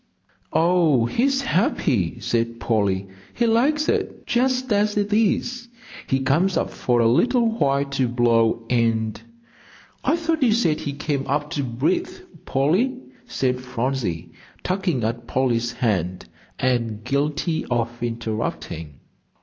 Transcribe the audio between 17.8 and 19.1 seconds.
interrupting.